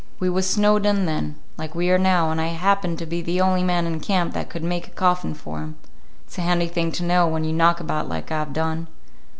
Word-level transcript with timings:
We 0.19 0.31
was 0.31 0.49
snowed 0.49 0.83
in 0.87 1.05
then, 1.05 1.35
like 1.59 1.75
we 1.75 1.91
are 1.91 1.99
now, 1.99 2.31
and 2.31 2.41
I 2.41 2.47
happened 2.47 2.97
to 2.97 3.05
be 3.05 3.21
the 3.21 3.39
only 3.39 3.61
man 3.61 3.85
in 3.85 3.99
camp 3.99 4.33
that 4.33 4.49
could 4.49 4.63
make 4.63 4.87
a 4.87 4.89
coffin 4.89 5.35
for 5.35 5.59
him. 5.59 5.75
It's 6.25 6.39
a 6.39 6.41
handy 6.41 6.65
thing 6.69 6.91
to 6.93 7.03
know, 7.03 7.27
when 7.27 7.43
you 7.43 7.53
knock 7.53 7.79
about 7.79 8.09
like 8.09 8.31
I've 8.31 8.51
done." 8.51 8.87